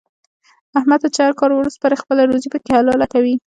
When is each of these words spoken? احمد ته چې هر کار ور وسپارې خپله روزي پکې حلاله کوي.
احمد 0.79 0.99
ته 1.03 1.09
چې 1.15 1.21
هر 1.25 1.33
کار 1.39 1.49
ور 1.51 1.65
وسپارې 1.67 2.01
خپله 2.01 2.21
روزي 2.29 2.49
پکې 2.53 2.69
حلاله 2.77 3.07
کوي. 3.13 3.35